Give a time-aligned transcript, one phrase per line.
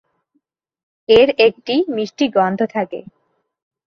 [1.09, 2.99] এর একটি মিষ্টি গন্ধ থাকে।